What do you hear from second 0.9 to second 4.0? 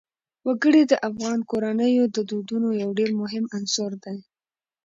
افغان کورنیو د دودونو یو ډېر مهم عنصر